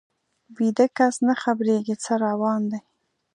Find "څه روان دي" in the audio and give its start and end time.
2.03-2.79